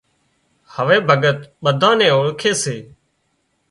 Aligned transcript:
هوَي 0.75 0.97
ڀڳت 1.07 1.39
ٻڌانئي 1.63 2.07
نين 2.09 2.13
اوۯکي 2.15 2.51
سي 2.61 2.75